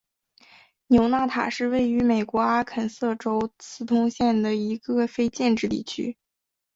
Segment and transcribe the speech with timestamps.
[0.87, 6.17] 纽纳塔是位于美国阿肯色州斯通县的一个非建制地区。